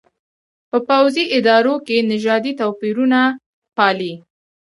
په 0.69 0.77
پوځي 0.87 1.23
ادارو 1.37 1.75
کې 1.85 2.07
نژادي 2.11 2.51
توپېرونه 2.59 3.19
پالي. 3.77 4.13